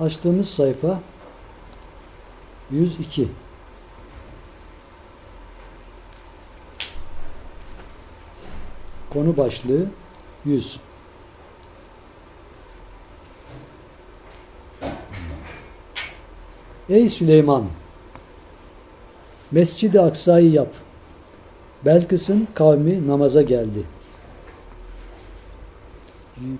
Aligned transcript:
Açtığımız 0.00 0.48
sayfa 0.48 1.00
102. 2.70 3.28
Konu 9.10 9.36
başlığı 9.36 9.86
100. 10.44 10.80
Ey 16.88 17.08
Süleyman! 17.08 17.64
Mescid-i 19.50 20.00
Aksa'yı 20.00 20.50
yap. 20.50 20.74
Belkıs'ın 21.84 22.48
kavmi 22.54 23.08
namaza 23.08 23.42
geldi. 23.42 23.82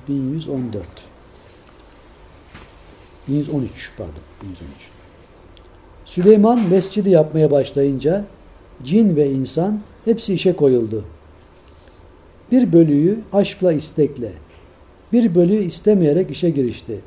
1114 0.08 1.15
1113 3.28 3.90
pardon 3.96 4.12
1113 4.42 4.96
Süleyman 6.04 6.68
mescidi 6.68 7.10
yapmaya 7.10 7.50
başlayınca 7.50 8.24
cin 8.84 9.16
ve 9.16 9.30
insan 9.30 9.80
hepsi 10.04 10.34
işe 10.34 10.56
koyuldu. 10.56 11.04
Bir 12.52 12.72
bölüğü 12.72 13.18
aşkla 13.32 13.72
istekle, 13.72 14.32
bir 15.12 15.34
bölüğü 15.34 15.62
istemeyerek 15.62 16.30
işe 16.30 16.50
girişti. 16.50 17.00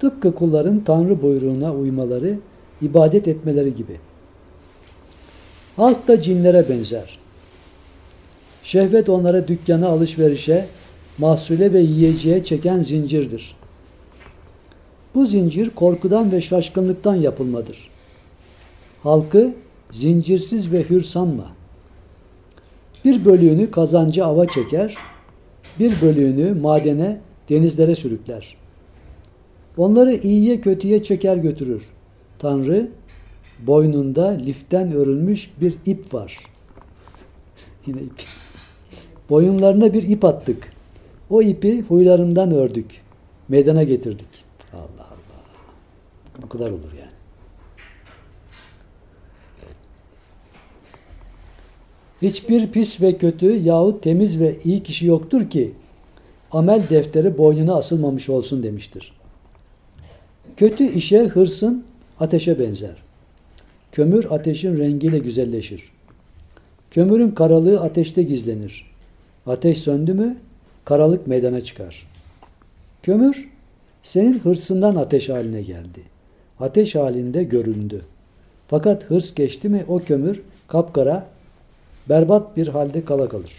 Tıpkı 0.00 0.34
kulların 0.34 0.84
Tanrı 0.84 1.22
buyruğuna 1.22 1.74
uymaları, 1.74 2.38
ibadet 2.82 3.28
etmeleri 3.28 3.74
gibi. 3.74 4.00
Halk 5.76 6.08
da 6.08 6.22
cinlere 6.22 6.68
benzer. 6.68 7.18
Şehvet 8.62 9.08
onları 9.08 9.48
dükkana 9.48 9.88
alışverişe, 9.88 10.66
mahsule 11.18 11.72
ve 11.72 11.80
yiyeceğe 11.80 12.44
çeken 12.44 12.82
zincirdir. 12.82 13.56
Bu 15.14 15.26
zincir 15.26 15.70
korkudan 15.70 16.32
ve 16.32 16.40
şaşkınlıktan 16.40 17.14
yapılmadır. 17.14 17.90
Halkı 19.02 19.54
zincirsiz 19.90 20.72
ve 20.72 20.82
hür 20.82 21.02
sanma. 21.02 21.46
Bir 23.04 23.24
bölüğünü 23.24 23.70
kazancı 23.70 24.24
ava 24.24 24.46
çeker, 24.46 24.94
bir 25.78 26.00
bölüğünü 26.02 26.60
madene, 26.60 27.20
denizlere 27.48 27.94
sürükler. 27.94 28.56
Onları 29.76 30.14
iyiye 30.14 30.60
kötüye 30.60 31.02
çeker 31.02 31.36
götürür. 31.36 31.82
Tanrı 32.38 32.88
boynunda 33.66 34.28
liften 34.28 34.92
örülmüş 34.92 35.50
bir 35.60 35.74
ip 35.86 36.14
var. 36.14 36.38
Yine 37.86 38.00
ip. 38.00 38.24
Boyunlarına 39.30 39.94
bir 39.94 40.02
ip 40.02 40.24
attık. 40.24 40.72
O 41.30 41.42
ipi 41.42 41.82
huylarından 41.82 42.54
ördük. 42.54 43.02
Meydana 43.48 43.82
getirdik. 43.82 44.47
Allah 44.72 45.06
Allah. 45.06 45.42
Bu 46.42 46.48
kadar 46.48 46.70
olur 46.70 46.92
yani. 46.98 47.10
Hiçbir 52.22 52.70
pis 52.70 53.00
ve 53.00 53.18
kötü 53.18 53.52
yahut 53.52 54.02
temiz 54.02 54.40
ve 54.40 54.58
iyi 54.64 54.82
kişi 54.82 55.06
yoktur 55.06 55.50
ki 55.50 55.72
amel 56.50 56.88
defteri 56.90 57.38
boynuna 57.38 57.74
asılmamış 57.74 58.28
olsun 58.28 58.62
demiştir. 58.62 59.12
Kötü 60.56 60.84
işe 60.84 61.18
hırsın 61.18 61.84
ateşe 62.20 62.58
benzer. 62.58 62.96
Kömür 63.92 64.26
ateşin 64.30 64.76
rengiyle 64.78 65.18
güzelleşir. 65.18 65.82
Kömürün 66.90 67.30
karalığı 67.30 67.80
ateşte 67.80 68.22
gizlenir. 68.22 68.90
Ateş 69.46 69.78
söndü 69.78 70.14
mü 70.14 70.36
karalık 70.84 71.26
meydana 71.26 71.60
çıkar. 71.60 72.06
Kömür 73.02 73.48
senin 74.08 74.38
hırsından 74.38 74.96
ateş 74.96 75.28
haline 75.28 75.62
geldi. 75.62 76.00
Ateş 76.60 76.94
halinde 76.94 77.44
göründü. 77.44 78.04
Fakat 78.66 79.04
hırs 79.04 79.34
geçti 79.34 79.68
mi 79.68 79.84
o 79.88 79.98
kömür 79.98 80.42
kapkara, 80.68 81.26
berbat 82.08 82.56
bir 82.56 82.68
halde 82.68 83.04
kala 83.04 83.28
kalır. 83.28 83.52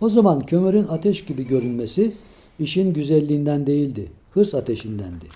O 0.00 0.08
zaman 0.08 0.40
kömürün 0.40 0.86
ateş 0.88 1.24
gibi 1.24 1.46
görünmesi 1.46 2.12
işin 2.58 2.92
güzelliğinden 2.92 3.66
değildi, 3.66 4.08
hırs 4.30 4.54
ateşindendi. 4.54 5.26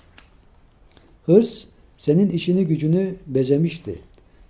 Hırs 1.25 1.65
senin 1.97 2.29
işini 2.29 2.67
gücünü 2.67 3.15
bezemişti. 3.27 3.99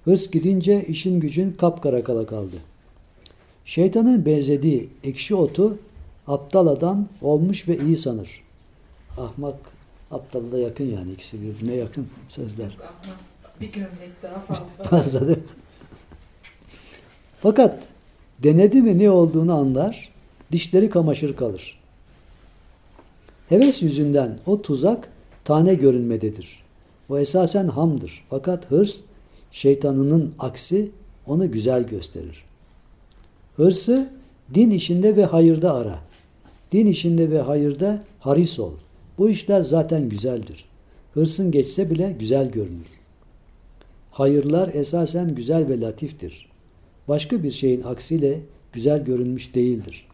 Hırs 0.06 0.32
gidince 0.32 0.86
işin 0.88 1.20
gücün 1.20 1.52
kapkara 1.52 2.04
kala 2.04 2.26
kaldı. 2.26 2.56
Şeytanın 3.66 4.26
benzediği 4.26 4.90
ekşi 5.04 5.36
otu 5.36 5.78
aptal 6.28 6.68
adam 6.68 7.08
olmuş 7.22 7.68
ve 7.68 7.78
iyi 7.78 7.98
sanır. 7.98 8.51
Ahmak 9.18 9.56
aptala 10.12 10.52
da 10.52 10.60
yakın 10.60 10.86
yani 10.86 11.12
ikisi 11.12 11.42
birbirine 11.42 11.74
yakın 11.74 12.08
sözler. 12.30 12.78
Ama 12.80 13.16
bir 13.62 13.72
gömlek 13.72 14.24
daha 14.24 14.40
fazla. 14.48 14.84
Fazla 14.84 15.28
değil 15.28 15.38
mi? 15.38 15.44
Fakat 17.42 17.80
denedi 18.40 18.82
mi 18.82 19.00
ne 19.00 19.10
olduğunu 19.10 19.54
anlar, 19.54 20.10
dişleri 20.52 20.90
kamaşır 20.90 21.36
kalır. 21.36 21.80
Heves 23.50 23.82
yüzünden 23.82 24.40
o 24.46 24.62
tuzak 24.62 25.10
tane 25.46 25.76
görünmededir. 25.76 26.64
O 27.10 27.18
esasen 27.20 27.68
hamdır. 27.68 28.24
Fakat 28.30 28.72
hırs 28.72 29.02
şeytanının 29.52 30.34
aksi 30.40 30.92
onu 31.28 31.52
güzel 31.52 31.84
gösterir. 31.84 32.44
Hırsı 33.56 34.10
din 34.54 34.70
işinde 34.70 35.16
ve 35.16 35.26
hayırda 35.26 35.74
ara. 35.74 36.00
Din 36.72 36.86
işinde 36.86 37.32
ve 37.32 37.42
hayırda 37.42 38.04
haris 38.20 38.60
ol. 38.60 38.72
Bu 39.22 39.30
işler 39.30 39.64
zaten 39.64 40.10
güzeldir. 40.10 40.66
Hırsın 41.14 41.52
geçse 41.52 41.90
bile 41.90 42.16
güzel 42.20 42.52
görünür. 42.52 42.88
Hayırlar 44.12 44.74
esasen 44.74 45.36
güzel 45.36 45.70
ve 45.70 45.82
latiftir. 45.82 46.50
Başka 47.08 47.44
bir 47.44 47.52
şeyin 47.52 47.82
aksiyle 47.82 48.40
güzel 48.74 49.04
görünmüş 49.04 49.56
değildir. 49.56 50.08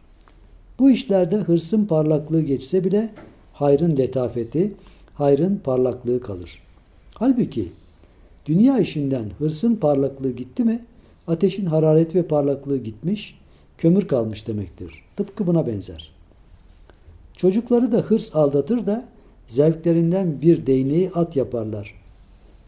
Bu 0.78 0.90
işlerde 0.90 1.36
hırsın 1.36 1.84
parlaklığı 1.84 2.42
geçse 2.42 2.84
bile 2.84 3.10
hayrın 3.52 3.96
letafeti, 3.96 4.72
hayrın 5.14 5.60
parlaklığı 5.64 6.20
kalır. 6.20 6.62
Halbuki 7.14 7.68
dünya 8.46 8.78
işinden 8.78 9.24
hırsın 9.38 9.76
parlaklığı 9.76 10.32
gitti 10.32 10.64
mi 10.64 10.84
ateşin 11.26 11.66
hararet 11.66 12.14
ve 12.14 12.22
parlaklığı 12.22 12.78
gitmiş, 12.78 13.38
kömür 13.78 14.08
kalmış 14.08 14.46
demektir. 14.46 15.02
Tıpkı 15.16 15.46
buna 15.46 15.66
benzer. 15.66 16.17
Çocukları 17.38 17.92
da 17.92 17.98
hırs 17.98 18.36
aldatır 18.36 18.86
da 18.86 19.04
zevklerinden 19.46 20.40
bir 20.40 20.66
değneği 20.66 21.10
at 21.14 21.36
yaparlar. 21.36 21.94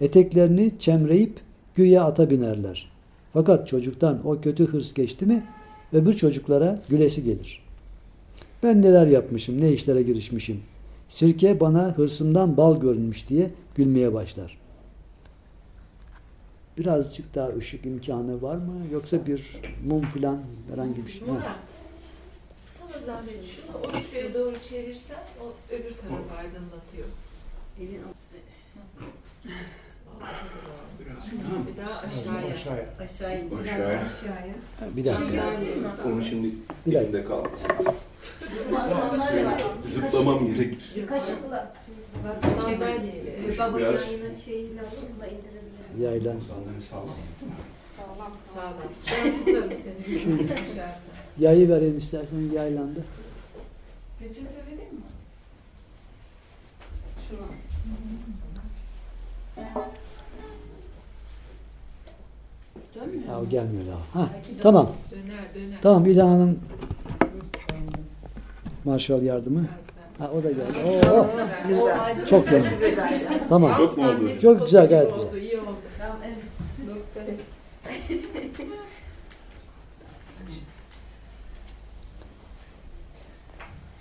Eteklerini 0.01 0.73
çemreyip 0.79 1.41
güya 1.75 2.05
ata 2.05 2.31
binerler. 2.31 2.91
Fakat 3.33 3.69
çocuktan 3.69 4.27
o 4.27 4.41
kötü 4.41 4.67
hırs 4.67 4.95
geçti 4.95 5.27
mi 5.27 5.43
öbür 5.93 6.13
çocuklara 6.13 6.83
gülesi 6.89 7.25
gelir. 7.25 7.63
Ben 8.63 8.83
neler 8.83 9.07
yapmışım, 9.07 9.61
ne 9.61 9.73
işlere 9.73 10.03
girişmişim. 10.03 10.61
Sirke 11.09 11.61
bana 11.61 11.99
hırsımdan 11.99 12.57
bal 12.57 12.81
görünmüş 12.81 13.29
diye 13.29 13.51
gülmeye 13.75 14.15
başlar. 14.15 14.59
Birazcık 16.79 17.35
daha 17.35 17.49
ışık 17.49 17.87
imkanı 17.87 18.43
var 18.43 18.57
mı? 18.57 18.73
Yoksa 18.93 19.27
bir 19.27 19.61
mum 19.87 20.03
filan 20.03 20.39
herhangi 20.71 21.07
bir 21.07 21.13
şey. 21.13 21.29
Ha. 21.29 21.57
Sana 22.93 23.03
zahmet 23.03 23.45
şunu 23.45 23.77
ortaya 23.79 24.35
doğru 24.35 24.61
çevirsen 24.61 25.19
o 25.43 25.73
öbür 25.75 25.95
tarafı 25.97 26.35
aydınlatıyor. 26.39 27.07
Bir 31.67 31.77
daha 31.77 32.01
aşağıya. 32.01 32.55
Aşağıya. 32.55 32.87
Aşağı 33.01 33.41
in. 33.41 33.51
Aşağıya. 33.59 33.87
Aşağıya. 33.87 34.55
Bir 34.97 35.05
dakika. 35.05 35.23
Sandalye. 35.23 35.75
Onu 36.07 36.23
şimdi 36.25 36.49
Bir 36.87 36.95
dakika. 36.95 37.01
elimde 37.01 37.25
kaldı. 37.25 37.49
Sandalye 38.71 39.47
var. 39.47 39.63
Zıplamam 39.95 40.47
gerekir. 40.47 41.07
Kaşıkla. 41.07 41.75
Bak 42.25 42.45
sandalyeyle. 42.45 43.59
Baba 43.59 43.79
Biraz- 43.79 44.09
yayını 44.09 44.41
şeyiyle 44.45 44.81
alıp 44.81 45.21
da 45.21 45.27
indirebilirim. 45.27 46.03
Yaylan. 46.03 46.37
Sandalye 46.49 46.83
sağlam. 46.91 47.17
Sağlam 48.01 48.33
Sağlam. 48.55 48.75
Ben 49.25 49.39
tutarım 49.39 49.71
seni. 50.05 50.19
Şimdi- 50.21 50.43
Düşersen. 50.43 51.03
Yayı 51.39 51.69
vereyim 51.69 51.99
istersen 51.99 52.39
yaylandı. 52.55 53.05
Peçete 54.19 54.47
vereyim 54.67 54.95
mi? 54.95 55.01
Şunu. 57.29 57.39
Dönmüyor 62.95 63.29
Ya 63.29 63.39
mu? 63.39 63.49
gelmiyor 63.49 63.85
daha. 63.87 64.23
Ha, 64.23 64.29
tamam. 64.63 64.89
Döner 65.11 65.55
döner. 65.55 65.79
Tamam 65.83 66.07
İlhan 66.07 66.27
Hanım 66.29 66.59
Marshall 68.85 69.23
yardımı. 69.23 69.67
Ha, 70.19 70.31
o 70.35 70.43
da 70.45 70.51
geldi. 70.51 70.63
Oo, 71.11 71.27
Güzel. 71.69 72.27
çok 72.27 72.53
yanı. 72.53 72.65
Tamam. 73.49 73.75
Çok 73.77 73.99
mu 73.99 74.09
oldu? 74.09 74.31
Çok 74.43 74.65
güzel, 74.65 74.89
gayet 74.89 75.11
güzel. 75.15 75.43
iyi 75.43 75.61
oldu. 75.61 75.69
Tamam 75.99 76.17
evet. 76.25 76.37
Doktor. 76.89 77.23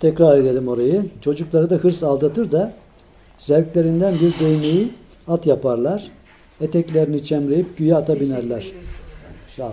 Tekrar 0.00 0.38
edelim 0.38 0.68
orayı. 0.68 1.06
Çocukları 1.20 1.70
da 1.70 1.74
hırs 1.74 2.02
aldatır 2.02 2.52
da 2.52 2.72
Zevklerinden 3.40 4.14
bir 4.14 4.44
değneği 4.46 4.88
at 5.28 5.46
yaparlar. 5.46 6.10
Eteklerini 6.60 7.24
çemreyip 7.24 7.76
güya 7.76 7.96
ata 7.96 8.20
binerler. 8.20 8.66
Sağ 9.48 9.68
ol. 9.68 9.72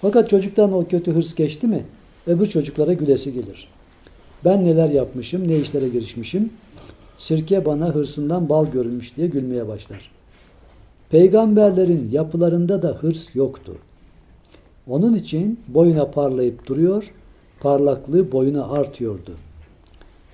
Fakat 0.00 0.30
çocuktan 0.30 0.72
o 0.72 0.86
kötü 0.88 1.12
hırs 1.12 1.34
geçti 1.34 1.66
mi 1.66 1.84
öbür 2.26 2.46
çocuklara 2.46 2.92
gülesi 2.92 3.32
gelir. 3.32 3.68
Ben 4.44 4.64
neler 4.64 4.90
yapmışım, 4.90 5.48
ne 5.48 5.56
işlere 5.56 5.88
girişmişim. 5.88 6.50
Sirke 7.16 7.64
bana 7.64 7.94
hırsından 7.94 8.48
bal 8.48 8.66
görünmüş 8.70 9.16
diye 9.16 9.26
gülmeye 9.26 9.68
başlar. 9.68 10.10
Peygamberlerin 11.10 12.08
yapılarında 12.12 12.82
da 12.82 12.88
hırs 12.88 13.34
yoktu. 13.34 13.72
Onun 14.88 15.14
için 15.14 15.60
boyuna 15.68 16.10
parlayıp 16.10 16.66
duruyor, 16.66 17.12
parlaklığı 17.62 18.32
boyuna 18.32 18.68
artıyordu. 18.68 19.34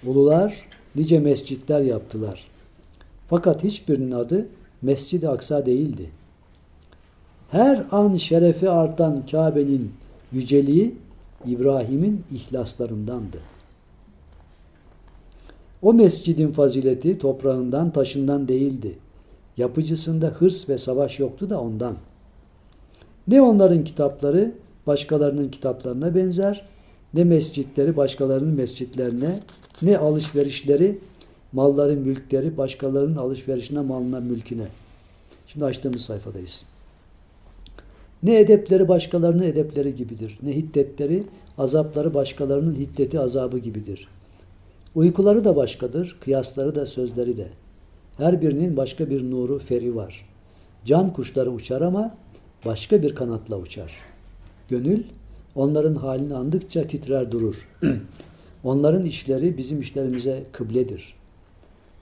Ulular 0.07 0.55
nice 0.97 1.21
mescitler 1.21 1.81
yaptılar. 1.81 2.49
Fakat 3.29 3.65
hiçbirinin 3.65 4.13
adı 4.13 4.47
Mescid-i 4.83 5.29
Aksa 5.29 5.67
değildi. 5.67 6.11
Her 7.51 7.87
an 7.91 8.17
şerefi 8.17 8.71
artan 8.71 9.27
Kabe'nin 9.31 9.93
yüceliği 10.33 10.95
İbrahim'in 11.47 12.25
ihlaslarındandı. 12.33 13.39
O 15.83 15.93
mescidin 15.93 16.53
fazileti 16.53 17.19
toprağından, 17.19 17.91
taşından 17.91 18.49
değildi. 18.49 18.99
Yapıcısında 19.57 20.27
hırs 20.27 20.69
ve 20.69 20.79
savaş 20.79 21.19
yoktu 21.19 21.51
da 21.51 21.61
ondan. 21.61 21.95
Ne 23.29 23.43
onların 23.43 23.85
kitapları 23.85 24.55
başkalarının 24.87 25.49
kitaplarına 25.49 26.15
benzer, 26.15 26.69
ne 27.15 27.25
mescitleri 27.25 27.97
başkalarının 27.97 28.55
mescitlerine, 28.55 29.41
ne 29.83 29.99
alışverişleri, 29.99 30.99
malları, 31.53 31.97
mülkleri 31.97 32.57
başkalarının 32.57 33.17
alışverişine, 33.17 33.81
malına, 33.81 34.21
mülküne. 34.21 34.67
Şimdi 35.47 35.65
açtığımız 35.65 36.03
sayfadayız. 36.03 36.63
Ne 38.23 38.41
edepleri 38.41 38.89
başkalarının 38.89 39.43
edepleri 39.43 39.95
gibidir. 39.95 40.39
Ne 40.43 40.57
hiddetleri, 40.57 41.23
azapları 41.59 42.15
başkalarının 42.15 42.75
hiddeti, 42.75 43.21
azabı 43.21 43.59
gibidir. 43.59 44.09
Uykuları 44.95 45.45
da 45.45 45.57
başkadır, 45.57 46.17
kıyasları 46.21 46.75
da, 46.75 46.87
sözleri 46.87 47.37
de. 47.37 47.47
Her 48.17 48.43
birinin 48.43 48.77
başka 48.77 49.11
bir 49.11 49.31
nuru, 49.31 49.59
feri 49.59 49.97
var. 49.97 50.27
Can 50.85 51.13
kuşları 51.13 51.51
uçar 51.51 51.81
ama 51.81 52.15
başka 52.65 53.03
bir 53.03 53.15
kanatla 53.15 53.57
uçar. 53.57 53.97
Gönül, 54.69 55.03
onların 55.55 55.95
halini 55.95 56.35
andıkça 56.35 56.83
titrer 56.83 57.33
durur. 57.33 57.69
onların 58.65 59.05
işleri 59.05 59.59
bizim 59.59 59.81
işlerimize 59.81 60.45
kıbledir. 60.53 61.15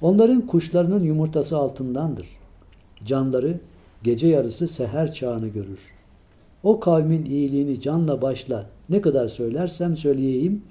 Onların 0.00 0.46
kuşlarının 0.46 1.04
yumurtası 1.04 1.56
altındandır. 1.56 2.26
Canları 3.04 3.60
gece 4.02 4.28
yarısı 4.28 4.68
seher 4.68 5.12
çağını 5.12 5.48
görür. 5.48 5.92
O 6.62 6.80
kavmin 6.80 7.24
iyiliğini 7.24 7.80
canla 7.80 8.22
başla 8.22 8.66
ne 8.88 9.00
kadar 9.00 9.28
söylersem 9.28 9.96
söyleyeyim, 9.96 10.62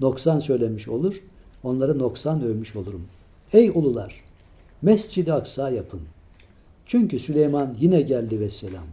noksan 0.00 0.38
söylemiş 0.38 0.88
olur, 0.88 1.22
onları 1.62 1.98
noksan 1.98 2.42
övmüş 2.42 2.76
olurum. 2.76 3.02
Ey 3.52 3.68
ulular! 3.68 4.14
Mescid-i 4.82 5.32
Aksa 5.32 5.70
yapın. 5.70 6.00
Çünkü 6.86 7.18
Süleyman 7.18 7.74
yine 7.80 8.02
geldi 8.02 8.40
ve 8.40 8.50
selam. 8.50 8.84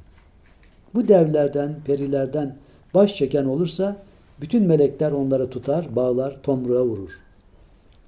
Bu 0.93 1.07
devlerden, 1.07 1.75
perilerden 1.85 2.55
baş 2.95 3.15
çeken 3.15 3.45
olursa 3.45 3.97
bütün 4.41 4.63
melekler 4.63 5.11
onları 5.11 5.49
tutar, 5.49 5.95
bağlar, 5.95 6.37
tomruğa 6.43 6.85
vurur. 6.85 7.11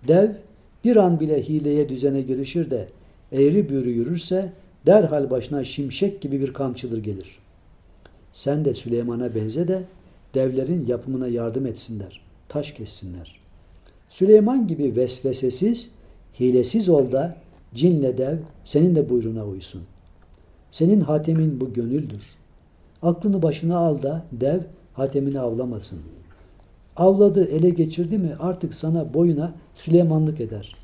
Dev 0.08 0.30
bir 0.84 0.96
an 0.96 1.20
bile 1.20 1.44
hileye 1.44 1.90
düzene 1.90 2.22
girişir 2.22 2.72
de 2.72 2.88
eğri 3.32 3.70
büğrü 3.70 3.90
yürürse 3.90 4.52
derhal 4.86 5.30
başına 5.30 5.64
şimşek 5.64 6.22
gibi 6.22 6.42
bir 6.42 6.54
kamçıdır 6.54 7.04
gelir. 7.04 7.40
Sen 8.34 8.66
de 8.66 8.74
Süleyman'a 8.74 9.36
benze 9.36 9.68
de 9.68 9.84
devlerin 10.34 10.88
yapımına 10.88 11.28
yardım 11.28 11.66
etsinler, 11.66 12.22
taş 12.50 12.72
kessinler. 12.72 13.40
Süleyman 14.10 14.68
gibi 14.68 14.96
vesvesesiz, 14.96 15.90
hilesiz 16.40 16.90
ol 16.90 17.12
da 17.12 17.38
cinle 17.74 18.18
dev 18.18 18.38
senin 18.66 18.96
de 18.96 19.10
buyruğuna 19.10 19.46
uysun. 19.46 19.82
Senin 20.72 21.02
hatemin 21.02 21.62
bu 21.62 21.74
gönüldür. 21.74 22.36
Aklını 23.02 23.42
başına 23.42 23.78
al 23.78 24.02
da 24.02 24.26
dev 24.32 24.60
hatemini 24.98 25.40
avlamasın. 25.40 26.00
Avladı, 26.96 27.46
ele 27.46 27.70
geçirdi 27.70 28.18
mi 28.18 28.36
artık 28.40 28.74
sana 28.74 29.14
boyuna 29.14 29.54
Süleymanlık 29.76 30.40
eder. 30.40 30.76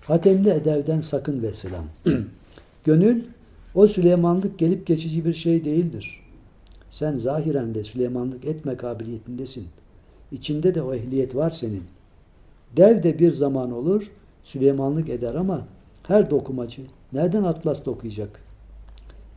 Hatemli 0.00 0.50
edevden 0.50 1.00
sakın 1.00 1.42
ve 1.42 1.52
selam. 1.52 1.84
Gönül 2.84 3.24
o 3.74 3.86
Süleymanlık 3.86 4.58
gelip 4.58 4.86
geçici 4.86 5.24
bir 5.24 5.32
şey 5.32 5.64
değildir. 5.64 6.20
Sen 6.90 7.16
zahiren 7.16 7.74
de 7.74 7.84
Süleymanlık 7.84 8.44
etme 8.44 8.76
kabiliyetindesin. 8.76 9.66
İçinde 10.32 10.74
de 10.74 10.82
o 10.82 10.94
ehliyet 10.94 11.34
var 11.34 11.50
senin. 11.50 11.82
Dev 12.76 13.02
de 13.02 13.18
bir 13.18 13.32
zaman 13.32 13.72
olur, 13.72 14.10
Süleymanlık 14.44 15.08
eder 15.08 15.34
ama 15.34 15.66
her 16.02 16.30
dokumacı 16.30 16.82
nereden 17.12 17.42
atlas 17.42 17.84
dokuyacak? 17.84 18.40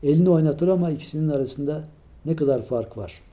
Elini 0.03 0.29
oynatır 0.29 0.68
ama 0.68 0.91
ikisinin 0.91 1.29
arasında 1.29 1.83
ne 2.25 2.35
kadar 2.35 2.62
fark 2.62 2.97
var? 2.97 3.26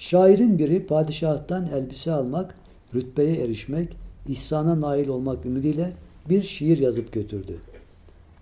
Şairin 0.00 0.58
biri 0.58 0.86
padişahtan 0.86 1.66
elbise 1.66 2.12
almak, 2.12 2.54
rütbeye 2.94 3.36
erişmek, 3.36 3.96
ihsana 4.28 4.80
nail 4.80 5.08
olmak 5.08 5.46
ümidiyle 5.46 5.92
bir 6.28 6.42
şiir 6.42 6.78
yazıp 6.78 7.12
götürdü. 7.12 7.58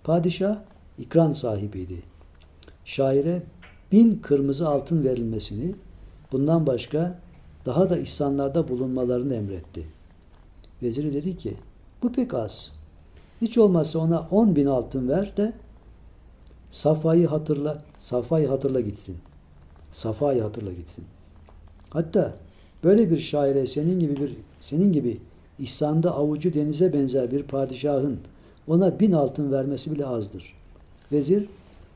Padişah 0.03 0.57
ikram 0.99 1.35
sahibiydi. 1.35 1.95
Şaire 2.85 3.43
bin 3.91 4.11
kırmızı 4.11 4.67
altın 4.67 5.03
verilmesini, 5.03 5.75
bundan 6.31 6.67
başka 6.67 7.19
daha 7.65 7.89
da 7.89 7.97
ihsanlarda 7.97 8.67
bulunmalarını 8.67 9.35
emretti. 9.35 9.85
Veziri 10.83 11.13
dedi 11.13 11.37
ki, 11.37 11.53
bu 12.03 12.11
pek 12.11 12.33
az. 12.33 12.71
Hiç 13.41 13.57
olmazsa 13.57 13.99
ona 13.99 14.27
on 14.31 14.55
bin 14.55 14.65
altın 14.65 15.09
ver 15.09 15.37
de 15.37 15.53
Safa'yı 16.71 17.27
hatırla, 17.27 17.81
Safa'yı 17.99 18.47
hatırla 18.47 18.81
gitsin. 18.81 19.17
Safa'yı 19.91 20.41
hatırla 20.41 20.71
gitsin. 20.71 21.05
Hatta 21.89 22.33
böyle 22.83 23.11
bir 23.11 23.17
şaire 23.17 23.67
senin 23.67 23.99
gibi 23.99 24.17
bir 24.17 24.31
senin 24.61 24.93
gibi 24.93 25.17
İhsan'da 25.59 26.15
avucu 26.15 26.53
denize 26.53 26.93
benzer 26.93 27.31
bir 27.31 27.43
padişahın 27.43 28.19
ona 28.67 28.99
bin 28.99 29.11
altın 29.11 29.51
vermesi 29.51 29.91
bile 29.91 30.05
azdır. 30.05 30.53
Vezir 31.11 31.45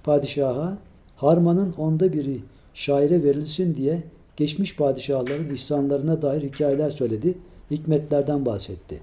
padişaha 0.03 0.77
harmanın 1.15 1.73
onda 1.77 2.13
biri 2.13 2.39
şaire 2.73 3.23
verilsin 3.23 3.75
diye 3.75 4.03
geçmiş 4.37 4.75
padişahların 4.75 5.55
ihsanlarına 5.55 6.21
dair 6.21 6.41
hikayeler 6.41 6.89
söyledi, 6.89 7.37
hikmetlerden 7.71 8.45
bahsetti. 8.45 8.99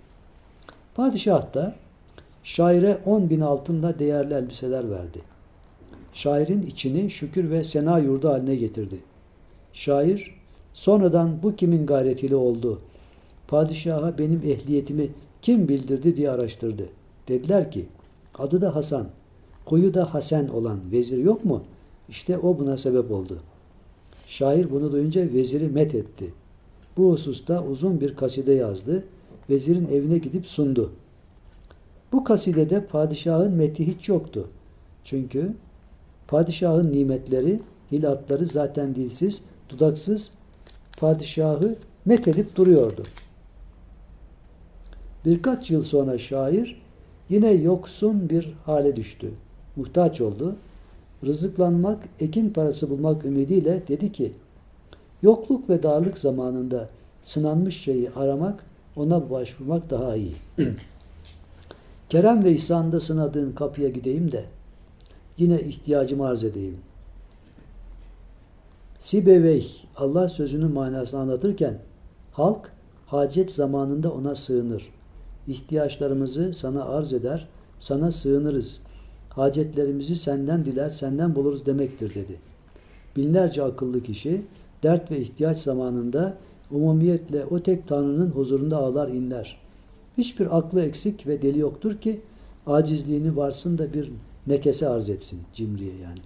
Padişah 0.95 1.55
da 1.55 1.75
şaire 2.45 2.99
on 3.07 3.31
bin 3.31 3.41
altınla 3.41 3.99
değerli 3.99 4.35
elbiseler 4.35 4.91
verdi. 4.91 5.19
Şairin 6.13 6.63
içini 6.63 7.11
şükür 7.11 7.51
ve 7.51 7.65
sena 7.65 7.99
yurdu 7.99 8.29
haline 8.29 8.57
getirdi. 8.57 8.97
Şair 9.73 10.40
sonradan 10.75 11.43
bu 11.43 11.57
kimin 11.57 11.87
gayretiyle 11.87 12.37
oldu? 12.37 12.81
Padişaha 13.49 14.19
benim 14.19 14.43
ehliyetimi 14.45 15.09
kim 15.43 15.69
bildirdi 15.69 16.17
diye 16.17 16.31
araştırdı. 16.31 16.89
Dediler 17.29 17.71
ki 17.71 17.87
adı 18.39 18.61
da 18.61 18.75
Hasan, 18.75 19.07
koyu 19.65 19.95
da 19.95 20.15
Hasan 20.15 20.49
olan 20.49 20.79
vezir 20.93 21.19
yok 21.19 21.45
mu? 21.45 21.63
İşte 22.09 22.39
o 22.39 22.59
buna 22.59 22.77
sebep 22.77 23.11
oldu. 23.11 23.39
Şair 24.27 24.71
bunu 24.71 24.93
duyunca 24.93 25.33
veziri 25.33 25.69
met 25.69 25.95
etti. 25.95 26.35
Bu 26.97 27.13
hususta 27.13 27.65
uzun 27.65 28.01
bir 28.01 28.17
kaside 28.17 28.53
yazdı. 28.53 29.05
Vezirin 29.51 29.89
evine 29.89 30.19
gidip 30.19 30.47
sundu. 30.47 30.93
Bu 32.13 32.25
kasidede 32.25 32.85
padişahın 32.87 33.53
meti 33.53 33.87
hiç 33.87 34.09
yoktu. 34.09 34.49
Çünkü 35.05 35.53
padişahın 36.29 36.93
nimetleri, 36.93 37.61
hilatları 37.93 38.47
zaten 38.47 38.95
dilsiz, 38.95 39.43
dudaksız 39.69 40.31
padişahı 41.01 41.77
met 42.05 42.29
edip 42.29 42.57
duruyordu. 42.57 43.03
Birkaç 45.25 45.71
yıl 45.71 45.83
sonra 45.83 46.19
şair 46.19 46.83
yine 47.29 47.51
yoksun 47.51 48.31
bir 48.31 48.55
hale 48.67 48.97
düştü. 48.97 49.31
Muhtaç 49.77 50.21
oldu. 50.21 50.57
Rızıklanmak, 51.27 51.99
ekin 52.21 52.51
parası 52.51 52.91
bulmak 52.91 53.25
ümidiyle 53.25 53.83
dedi 53.89 54.13
ki, 54.13 54.33
yokluk 55.23 55.71
ve 55.71 55.83
darlık 55.83 56.19
zamanında 56.19 56.89
sınanmış 57.23 57.81
şeyi 57.81 58.11
aramak, 58.11 58.65
ona 58.97 59.31
başvurmak 59.31 59.91
daha 59.91 60.17
iyi. 60.17 60.35
Kerem 62.09 62.45
ve 62.45 62.53
İhsan'da 62.53 63.01
sınadığın 63.01 63.53
kapıya 63.53 63.89
gideyim 63.89 64.33
de 64.33 64.45
yine 65.39 65.61
ihtiyacımı 65.61 66.27
arz 66.27 66.45
edeyim. 66.45 66.77
Sibevey 69.01 69.67
Allah 69.97 70.29
sözünün 70.29 70.73
manasını 70.73 71.21
anlatırken 71.21 71.79
halk 72.33 72.73
hacet 73.07 73.53
zamanında 73.53 74.13
ona 74.13 74.35
sığınır. 74.35 74.89
ihtiyaçlarımızı 75.49 76.53
sana 76.55 76.85
arz 76.85 77.13
eder, 77.13 77.49
sana 77.79 78.11
sığınırız. 78.13 78.79
Hacetlerimizi 79.31 80.17
senden 80.17 80.65
diler, 80.65 80.91
senden 80.91 81.35
buluruz 81.35 81.67
demektir 81.67 82.15
dedi. 82.15 82.37
Binlerce 83.17 83.63
akıllı 83.63 84.03
kişi 84.03 84.43
dert 84.83 85.11
ve 85.11 85.21
ihtiyaç 85.21 85.59
zamanında 85.59 86.37
umumiyetle 86.71 87.45
o 87.45 87.59
tek 87.59 87.89
Tanrı'nın 87.89 88.31
huzurunda 88.31 88.77
ağlar 88.77 89.09
inler. 89.09 89.61
Hiçbir 90.19 90.59
aklı 90.59 90.83
eksik 90.83 91.27
ve 91.27 91.43
deli 91.43 91.59
yoktur 91.59 91.97
ki 91.97 92.21
acizliğini 92.67 93.37
varsın 93.37 93.79
da 93.79 93.95
bir 93.95 94.13
nekese 94.47 94.89
arz 94.89 95.09
etsin 95.09 95.41
cimriye 95.55 95.97
yani. 95.97 96.21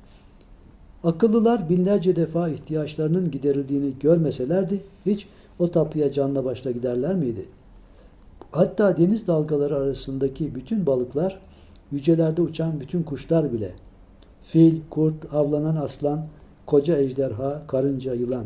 Akıllılar 1.04 1.68
binlerce 1.68 2.16
defa 2.16 2.48
ihtiyaçlarının 2.48 3.30
giderildiğini 3.30 3.92
görmeselerdi 4.00 4.80
hiç 5.06 5.26
o 5.58 5.70
tapıya 5.70 6.12
canla 6.12 6.44
başla 6.44 6.70
giderler 6.70 7.14
miydi? 7.14 7.44
Hatta 8.52 8.96
deniz 8.96 9.26
dalgaları 9.26 9.76
arasındaki 9.76 10.54
bütün 10.54 10.86
balıklar, 10.86 11.40
yücelerde 11.92 12.42
uçan 12.42 12.80
bütün 12.80 13.02
kuşlar 13.02 13.52
bile, 13.52 13.72
fil, 14.42 14.80
kurt, 14.90 15.34
avlanan 15.34 15.76
aslan, 15.76 16.26
koca 16.66 16.96
ejderha, 16.96 17.62
karınca, 17.66 18.14
yılan, 18.14 18.44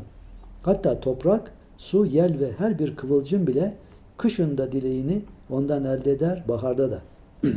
hatta 0.62 1.00
toprak, 1.00 1.52
su, 1.78 2.06
yel 2.06 2.40
ve 2.40 2.52
her 2.58 2.78
bir 2.78 2.96
kıvılcım 2.96 3.46
bile 3.46 3.74
kışında 4.16 4.72
dileğini 4.72 5.22
ondan 5.50 5.84
elde 5.84 6.12
eder, 6.12 6.44
baharda 6.48 6.90
da. 6.90 7.00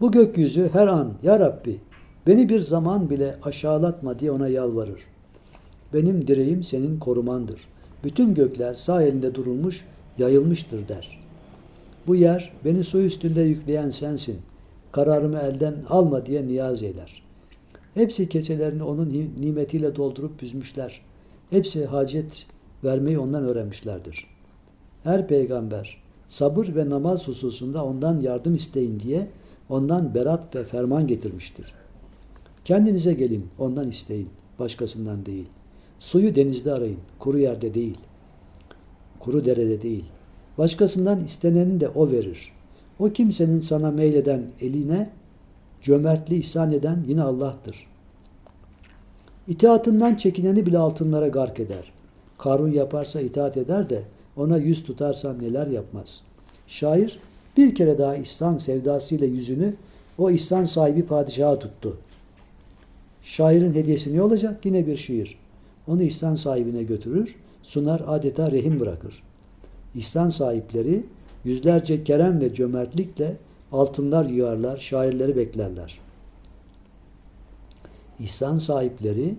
Bu 0.00 0.12
gökyüzü 0.12 0.70
her 0.72 0.86
an, 0.86 1.12
Ya 1.22 1.40
Rabbi, 1.40 1.78
beni 2.26 2.48
bir 2.48 2.60
zaman 2.60 3.10
bile 3.10 3.36
aşağılatma 3.42 4.18
diye 4.18 4.30
ona 4.30 4.48
yalvarır. 4.48 5.00
Benim 5.94 6.26
direğim 6.26 6.62
senin 6.62 6.98
korumandır. 6.98 7.60
Bütün 8.04 8.34
gökler 8.34 8.74
sağ 8.74 9.02
elinde 9.02 9.34
durulmuş, 9.34 9.84
yayılmıştır 10.18 10.88
der. 10.88 11.20
Bu 12.06 12.14
yer 12.16 12.52
beni 12.64 12.84
su 12.84 12.98
üstünde 12.98 13.40
yükleyen 13.42 13.90
sensin. 13.90 14.38
Kararımı 14.92 15.38
elden 15.38 15.74
alma 15.88 16.26
diye 16.26 16.46
niyaz 16.46 16.82
eyler. 16.82 17.22
Hepsi 17.94 18.28
keselerini 18.28 18.82
onun 18.82 19.12
ni- 19.12 19.30
nimetiyle 19.40 19.96
doldurup 19.96 20.42
büzmüşler. 20.42 21.00
Hepsi 21.50 21.86
hacet 21.86 22.46
vermeyi 22.84 23.18
ondan 23.18 23.42
öğrenmişlerdir. 23.44 24.26
Her 25.04 25.28
peygamber 25.28 26.02
sabır 26.28 26.66
ve 26.76 26.90
namaz 26.90 27.28
hususunda 27.28 27.84
ondan 27.84 28.20
yardım 28.20 28.54
isteyin 28.54 29.00
diye 29.00 29.26
ondan 29.68 30.14
berat 30.14 30.56
ve 30.56 30.64
ferman 30.64 31.06
getirmiştir. 31.06 31.74
Kendinize 32.64 33.12
gelin, 33.12 33.46
ondan 33.58 33.88
isteyin, 33.88 34.28
başkasından 34.58 35.26
değil. 35.26 35.46
Suyu 35.98 36.34
denizde 36.34 36.72
arayın, 36.72 36.98
kuru 37.18 37.38
yerde 37.38 37.74
değil. 37.74 37.98
Kuru 39.20 39.44
derede 39.44 39.82
değil. 39.82 40.04
Başkasından 40.58 41.24
isteneni 41.24 41.80
de 41.80 41.88
o 41.88 42.10
verir. 42.10 42.52
O 42.98 43.10
kimsenin 43.10 43.60
sana 43.60 43.90
meyleden 43.90 44.42
eline 44.60 45.10
cömertli 45.82 46.36
ihsan 46.36 46.72
eden 46.72 47.04
yine 47.08 47.22
Allah'tır. 47.22 47.86
İtaatından 49.48 50.14
çekineni 50.14 50.66
bile 50.66 50.78
altınlara 50.78 51.28
gark 51.28 51.60
eder. 51.60 51.92
Karun 52.38 52.72
yaparsa 52.72 53.20
itaat 53.20 53.56
eder 53.56 53.90
de 53.90 54.02
ona 54.36 54.56
yüz 54.56 54.84
tutarsan 54.84 55.42
neler 55.42 55.66
yapmaz. 55.66 56.20
Şair 56.66 57.18
bir 57.56 57.74
kere 57.74 57.98
daha 57.98 58.16
ihsan 58.16 58.56
sevdasıyla 58.56 59.26
yüzünü 59.26 59.74
o 60.18 60.30
ihsan 60.30 60.64
sahibi 60.64 61.02
padişaha 61.02 61.58
tuttu. 61.58 61.96
Şairin 63.28 63.74
hediyesi 63.74 64.16
ne 64.16 64.22
olacak? 64.22 64.66
Yine 64.66 64.86
bir 64.86 64.96
şiir. 64.96 65.38
Onu 65.86 66.02
ihsan 66.02 66.34
sahibine 66.34 66.82
götürür, 66.82 67.36
sunar 67.62 68.02
adeta 68.06 68.50
rehin 68.50 68.80
bırakır. 68.80 69.22
İhsan 69.94 70.28
sahipleri 70.28 71.04
yüzlerce 71.44 72.04
kerem 72.04 72.40
ve 72.40 72.54
cömertlikle 72.54 73.36
altınlar 73.72 74.24
yığarlar, 74.24 74.76
şairleri 74.76 75.36
beklerler. 75.36 75.98
İhsan 78.20 78.58
sahipleri 78.58 79.34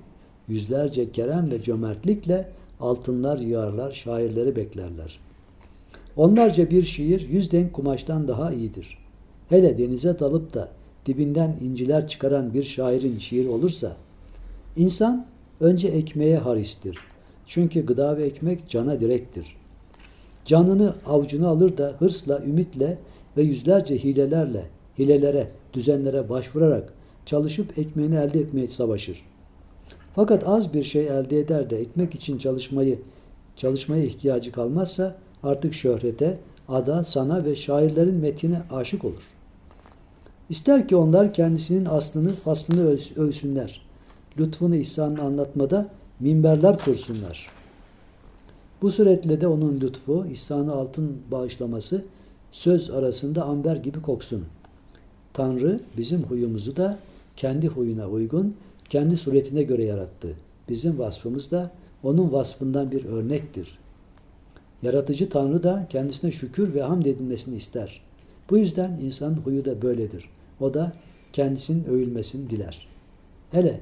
yüzlerce 0.47 1.11
kerem 1.11 1.51
ve 1.51 1.63
cömertlikle 1.63 2.49
altınlar 2.79 3.37
yığarlar, 3.37 3.91
şairleri 3.91 4.55
beklerler. 4.55 5.19
Onlarca 6.15 6.69
bir 6.69 6.83
şiir 6.83 7.29
yüz 7.29 7.51
denk 7.51 7.73
kumaştan 7.73 8.27
daha 8.27 8.51
iyidir. 8.53 8.97
Hele 9.49 9.77
denize 9.77 10.19
dalıp 10.19 10.53
da 10.53 10.69
dibinden 11.05 11.55
inciler 11.61 12.07
çıkaran 12.07 12.53
bir 12.53 12.63
şairin 12.63 13.19
şiir 13.19 13.47
olursa, 13.47 13.95
insan 14.77 15.25
önce 15.59 15.87
ekmeğe 15.87 16.37
haristir. 16.37 16.97
Çünkü 17.47 17.85
gıda 17.85 18.17
ve 18.17 18.25
ekmek 18.25 18.69
cana 18.69 18.99
direktir. 18.99 19.55
Canını 20.45 20.93
avucuna 21.05 21.47
alır 21.47 21.77
da 21.77 21.95
hırsla, 21.99 22.43
ümitle 22.43 22.97
ve 23.37 23.41
yüzlerce 23.41 23.97
hilelerle, 23.97 24.65
hilelere, 24.99 25.47
düzenlere 25.73 26.29
başvurarak 26.29 26.93
çalışıp 27.25 27.77
ekmeğini 27.77 28.15
elde 28.15 28.39
etmeye 28.39 28.67
savaşır. 28.67 29.21
Fakat 30.15 30.47
az 30.47 30.73
bir 30.73 30.83
şey 30.83 31.07
elde 31.07 31.39
eder 31.39 31.69
de 31.69 31.79
ekmek 31.79 32.15
için 32.15 32.37
çalışmayı, 32.37 32.99
çalışmaya 33.55 34.03
ihtiyacı 34.03 34.51
kalmazsa 34.51 35.15
artık 35.43 35.73
şöhrete, 35.73 36.37
ada, 36.67 37.03
sana 37.03 37.45
ve 37.45 37.55
şairlerin 37.55 38.15
metine 38.15 38.61
aşık 38.71 39.05
olur. 39.05 39.23
İster 40.49 40.87
ki 40.87 40.95
onlar 40.95 41.33
kendisinin 41.33 41.85
aslını, 41.85 42.33
faslını 42.33 42.97
övsünler. 43.15 43.81
Lütfunu, 44.37 44.75
ihsanını 44.75 45.21
anlatmada 45.21 45.89
minberler 46.19 46.77
kursunlar. 46.77 47.47
Bu 48.81 48.91
suretle 48.91 49.41
de 49.41 49.47
onun 49.47 49.81
lütfu, 49.81 50.25
ihsanı 50.31 50.73
altın 50.73 51.17
bağışlaması 51.31 52.05
söz 52.51 52.89
arasında 52.89 53.43
amber 53.45 53.75
gibi 53.75 54.01
koksun. 54.01 54.45
Tanrı 55.33 55.79
bizim 55.97 56.23
huyumuzu 56.23 56.75
da 56.75 56.99
kendi 57.35 57.67
huyuna 57.67 58.07
uygun, 58.07 58.55
kendi 58.89 59.17
suretine 59.17 59.63
göre 59.63 59.83
yarattı. 59.83 60.27
Bizim 60.69 60.99
vasfımız 60.99 61.51
da 61.51 61.71
onun 62.03 62.31
vasfından 62.31 62.91
bir 62.91 63.05
örnektir. 63.05 63.79
Yaratıcı 64.83 65.29
Tanrı 65.29 65.63
da 65.63 65.87
kendisine 65.89 66.31
şükür 66.31 66.73
ve 66.73 66.81
hamd 66.81 67.05
edilmesini 67.05 67.55
ister. 67.55 68.01
Bu 68.49 68.57
yüzden 68.57 68.99
insanın 69.03 69.37
huyu 69.37 69.65
da 69.65 69.81
böyledir. 69.81 70.29
O 70.61 70.73
da 70.73 70.93
kendisinin 71.33 71.83
övülmesini 71.83 72.49
diler. 72.49 72.87
Hele 73.51 73.79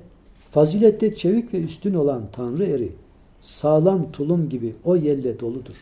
fazilette 0.52 1.16
çevik 1.16 1.54
ve 1.54 1.62
üstün 1.62 1.94
olan 1.94 2.24
Tanrı 2.32 2.66
eri 2.66 2.92
sağlam 3.42 4.12
tulum 4.12 4.50
gibi 4.50 4.76
o 4.84 4.96
yelle 4.96 5.40
doludur. 5.40 5.76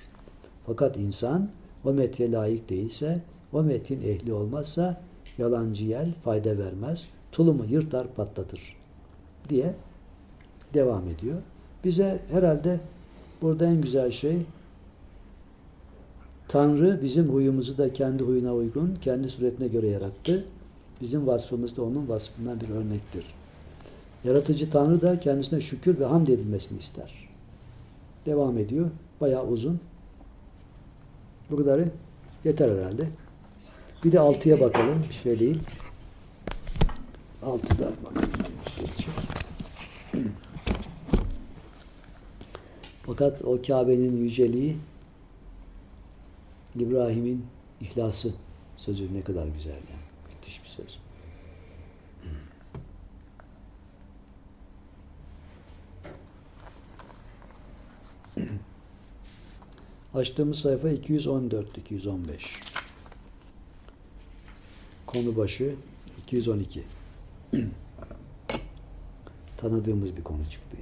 Fakat 0.65 0.97
insan 0.97 1.49
o 1.85 1.93
metye 1.93 2.31
layık 2.31 2.69
değilse, 2.69 3.21
o 3.53 3.63
metin 3.63 4.01
ehli 4.01 4.33
olmazsa 4.33 5.01
yalancı 5.37 5.85
yel 5.85 6.13
fayda 6.23 6.57
vermez, 6.57 7.07
tulumu 7.31 7.65
yırtar 7.65 8.07
patlatır 8.07 8.75
diye 9.49 9.73
devam 10.73 11.07
ediyor. 11.07 11.37
Bize 11.83 12.19
herhalde 12.31 12.79
burada 13.41 13.65
en 13.65 13.81
güzel 13.81 14.11
şey 14.11 14.37
Tanrı 16.47 16.99
bizim 17.03 17.29
huyumuzu 17.29 17.77
da 17.77 17.93
kendi 17.93 18.23
huyuna 18.23 18.53
uygun, 18.53 18.97
kendi 19.01 19.29
suretine 19.29 19.67
göre 19.67 19.87
yarattı. 19.87 20.45
Bizim 21.01 21.27
vasfımız 21.27 21.77
da 21.77 21.83
onun 21.83 22.09
vasfından 22.09 22.61
bir 22.61 22.69
örnektir. 22.69 23.25
Yaratıcı 24.23 24.69
Tanrı 24.69 25.01
da 25.01 25.19
kendisine 25.19 25.61
şükür 25.61 25.99
ve 25.99 26.05
hamd 26.05 26.27
edilmesini 26.27 26.79
ister. 26.79 27.29
Devam 28.25 28.57
ediyor. 28.57 28.89
Bayağı 29.21 29.47
uzun. 29.47 29.79
Bu 31.51 31.57
kadarı 31.57 31.89
yeter 32.43 32.69
herhalde. 32.69 33.07
Bir 34.03 34.11
de 34.11 34.19
altıya 34.19 34.59
bakalım. 34.59 35.05
Bir 35.09 35.13
şey 35.13 35.39
değil. 35.39 35.59
Altıda 37.43 37.91
bakalım. 38.03 38.31
Fakat 43.05 43.41
o 43.41 43.61
Kabe'nin 43.67 44.17
yüceliği 44.17 44.77
İbrahim'in 46.79 47.45
ihlası 47.81 48.33
sözü 48.77 49.13
ne 49.13 49.21
kadar 49.21 49.47
güzel 49.47 49.71
yani. 49.71 50.14
Müthiş 50.45 50.63
bir 50.63 50.69
söz. 50.69 50.99
Açtığımız 60.13 60.59
sayfa 60.59 60.89
214, 60.89 61.77
215. 61.77 62.59
Konu 65.05 65.37
başı 65.37 65.75
212. 66.23 66.83
Tanıdığımız 69.57 70.17
bir 70.17 70.23
konu 70.23 70.49
çıktı. 70.51 70.77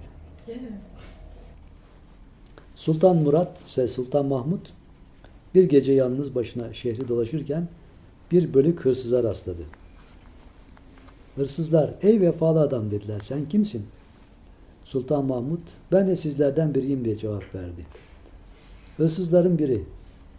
Gene. 0.47 0.79
Sultan 2.75 3.15
Murat 3.15 3.61
ise 3.61 3.87
Sultan 3.87 4.25
Mahmut 4.25 4.73
bir 5.55 5.63
gece 5.63 5.93
yalnız 5.93 6.35
başına 6.35 6.73
şehri 6.73 7.07
dolaşırken 7.07 7.67
bir 8.33 8.53
bölük 8.53 8.85
hırsıza 8.85 9.23
rastladı. 9.23 9.61
Hırsızlar, 11.35 11.89
ey 12.01 12.21
vefalı 12.21 12.61
adam 12.61 12.91
dediler, 12.91 13.19
sen 13.23 13.49
kimsin? 13.49 13.85
Sultan 14.85 15.25
Mahmut, 15.25 15.61
ben 15.91 16.07
de 16.07 16.15
sizlerden 16.15 16.75
biriyim 16.75 17.05
diye 17.05 17.15
cevap 17.15 17.55
verdi. 17.55 17.85
Hırsızların 18.97 19.57
biri, 19.57 19.83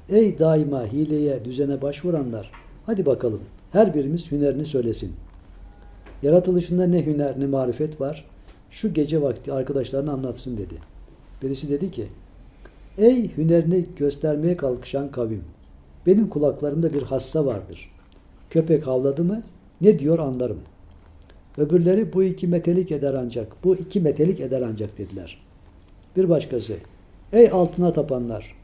Ey 0.08 0.38
daima 0.38 0.86
hileye, 0.86 1.44
düzene 1.44 1.82
başvuranlar, 1.82 2.50
hadi 2.86 3.06
bakalım 3.06 3.40
her 3.72 3.94
birimiz 3.94 4.32
hünerini 4.32 4.64
söylesin. 4.64 5.12
Yaratılışında 6.22 6.86
ne 6.86 7.06
hüner 7.06 7.40
ne 7.40 7.46
marifet 7.46 8.00
var. 8.00 8.24
Şu 8.70 8.92
gece 8.92 9.22
vakti 9.22 9.52
arkadaşlarına 9.52 10.12
anlatsın 10.12 10.56
dedi. 10.56 10.74
Birisi 11.42 11.68
dedi 11.68 11.90
ki, 11.90 12.06
Ey 12.98 13.36
hünerini 13.36 13.86
göstermeye 13.96 14.56
kalkışan 14.56 15.10
kavim, 15.10 15.44
benim 16.06 16.28
kulaklarımda 16.28 16.94
bir 16.94 17.02
hassa 17.02 17.46
vardır. 17.46 17.90
Köpek 18.50 18.86
havladı 18.86 19.24
mı 19.24 19.42
ne 19.80 19.98
diyor 19.98 20.18
anlarım. 20.18 20.58
Öbürleri 21.58 22.12
bu 22.12 22.22
iki 22.22 22.46
metelik 22.46 22.92
eder 22.92 23.14
ancak, 23.14 23.64
bu 23.64 23.76
iki 23.76 24.00
metelik 24.00 24.40
eder 24.40 24.62
ancak 24.62 24.98
dediler. 24.98 25.38
Bir 26.16 26.28
başkası, 26.28 26.74
ey 27.32 27.50
altına 27.50 27.92
tapanlar, 27.92 28.54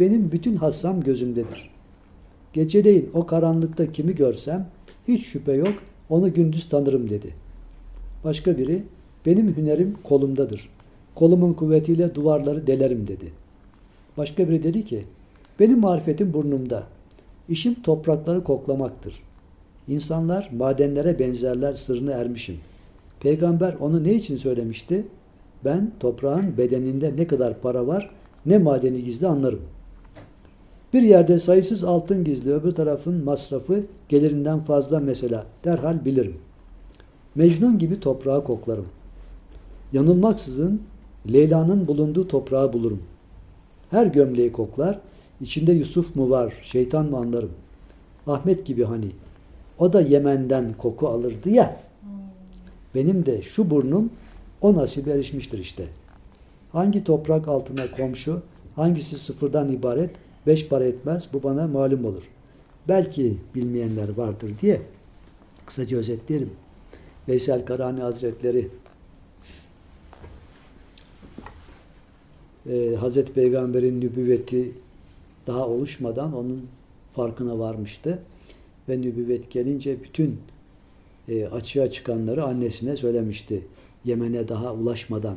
benim 0.00 0.32
bütün 0.32 0.56
hassam 0.56 1.00
gözümdedir. 1.00 1.70
Geceleyin 2.52 3.10
o 3.14 3.26
karanlıkta 3.26 3.92
kimi 3.92 4.14
görsem 4.14 4.66
hiç 5.08 5.26
şüphe 5.26 5.52
yok 5.52 5.74
onu 6.08 6.34
gündüz 6.34 6.68
tanırım 6.68 7.10
dedi. 7.10 7.34
Başka 8.24 8.58
biri 8.58 8.82
benim 9.26 9.56
hünerim 9.56 9.96
kolumdadır. 10.04 10.68
Kolumun 11.14 11.52
kuvvetiyle 11.52 12.14
duvarları 12.14 12.66
delerim 12.66 13.08
dedi. 13.08 13.32
Başka 14.16 14.48
biri 14.48 14.62
dedi 14.62 14.84
ki 14.84 15.04
benim 15.60 15.80
marifetim 15.80 16.32
burnumda. 16.32 16.82
İşim 17.48 17.82
toprakları 17.82 18.44
koklamaktır. 18.44 19.22
İnsanlar 19.88 20.50
madenlere 20.56 21.18
benzerler 21.18 21.72
sırrını 21.72 22.12
ermişim. 22.12 22.56
Peygamber 23.20 23.74
onu 23.80 24.04
ne 24.04 24.14
için 24.14 24.36
söylemişti? 24.36 25.06
Ben 25.64 25.92
toprağın 26.00 26.56
bedeninde 26.58 27.16
ne 27.16 27.26
kadar 27.26 27.60
para 27.60 27.86
var 27.86 28.10
ne 28.46 28.58
madeni 28.58 29.04
gizli 29.04 29.26
anlarım. 29.26 29.60
Bir 30.92 31.02
yerde 31.02 31.38
sayısız 31.38 31.84
altın 31.84 32.24
gizli 32.24 32.54
öbür 32.54 32.70
tarafın 32.70 33.24
masrafı 33.24 33.84
gelirinden 34.08 34.60
fazla 34.60 35.00
mesela 35.00 35.46
derhal 35.64 36.04
bilirim. 36.04 36.36
Mecnun 37.34 37.78
gibi 37.78 38.00
toprağı 38.00 38.44
koklarım. 38.44 38.86
Yanılmaksızın 39.92 40.82
Leyla'nın 41.32 41.86
bulunduğu 41.86 42.28
toprağı 42.28 42.72
bulurum. 42.72 43.02
Her 43.90 44.06
gömleği 44.06 44.52
koklar, 44.52 45.00
içinde 45.40 45.72
Yusuf 45.72 46.16
mu 46.16 46.30
var, 46.30 46.54
şeytan 46.62 47.06
mı 47.06 47.16
anlarım. 47.16 47.50
Ahmet 48.26 48.66
gibi 48.66 48.84
hani. 48.84 49.10
O 49.78 49.92
da 49.92 50.00
Yemen'den 50.00 50.74
koku 50.78 51.08
alırdı 51.08 51.50
ya. 51.50 51.80
Benim 52.94 53.26
de 53.26 53.42
şu 53.42 53.70
burnum 53.70 54.10
o 54.60 54.74
nasibe 54.74 55.10
erişmiştir 55.10 55.58
işte. 55.58 55.84
Hangi 56.72 57.04
toprak 57.04 57.48
altına 57.48 57.90
komşu, 57.90 58.42
hangisi 58.76 59.18
sıfırdan 59.18 59.72
ibaret, 59.72 60.10
beş 60.46 60.68
para 60.68 60.84
etmez, 60.84 61.28
bu 61.32 61.42
bana 61.42 61.66
malum 61.66 62.04
olur. 62.04 62.22
Belki 62.88 63.36
bilmeyenler 63.54 64.08
vardır 64.16 64.50
diye 64.62 64.80
kısaca 65.66 65.96
özetlerim. 65.96 66.50
Veysel 67.28 67.64
Karani 67.64 68.00
Hazretleri 68.00 68.68
e, 72.70 72.94
Hazreti 72.94 73.32
Peygamber'in 73.32 74.00
nübüvveti 74.00 74.72
daha 75.50 75.68
oluşmadan 75.68 76.36
onun 76.36 76.66
farkına 77.12 77.58
varmıştı. 77.58 78.18
Ve 78.88 79.00
nübüvvet 79.00 79.50
gelince 79.50 80.02
bütün 80.02 80.40
e, 81.28 81.46
açığa 81.46 81.90
çıkanları 81.90 82.44
annesine 82.44 82.96
söylemişti. 82.96 83.66
Yemen'e 84.04 84.48
daha 84.48 84.74
ulaşmadan. 84.74 85.36